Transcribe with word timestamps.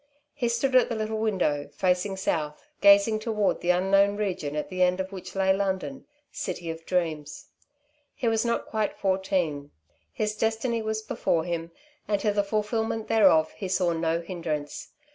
He 0.33 0.49
stood 0.49 0.73
at 0.75 0.89
the 0.89 0.95
little 0.95 1.19
window, 1.19 1.69
facing 1.71 2.17
south, 2.17 2.65
gazing 2.81 3.19
toward 3.19 3.61
the 3.61 3.69
unknown 3.69 4.17
region 4.17 4.55
at 4.55 4.67
the 4.69 4.81
end 4.81 4.99
of 4.99 5.11
which 5.11 5.35
lay 5.35 5.53
London, 5.53 6.07
city 6.31 6.71
of 6.71 6.83
dreams. 6.87 7.49
He 8.15 8.27
was 8.27 8.43
not 8.43 8.65
quite 8.65 8.97
fourteen. 8.97 9.69
His 10.11 10.35
destiny 10.35 10.81
was 10.81 11.03
before 11.03 11.43
him, 11.43 11.69
and 12.07 12.19
to 12.21 12.31
the 12.31 12.41
fulfilment 12.43 13.09
thereof 13.09 13.51
he 13.51 13.67
saw 13.67 13.93
no 13.93 14.21
hindrance. 14.21 14.87